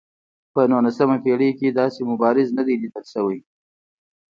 په 0.53 0.61
نولسمه 0.71 1.17
پېړۍ 1.23 1.51
کې 1.59 1.77
داسې 1.79 1.99
مبارز 2.11 2.47
نه 2.57 2.63
دی 2.67 2.75
لیدل 2.81 3.05
شوی. 3.13 3.39